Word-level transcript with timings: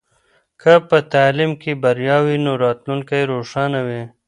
که 0.61 0.73
په 0.89 0.97
تعلیم 1.13 1.51
کې 1.61 1.71
بریا 1.83 2.17
وي 2.25 2.37
نو 2.45 2.51
راتلونکی 2.63 3.21
روښانه 3.31 3.79
وي. 3.87 4.01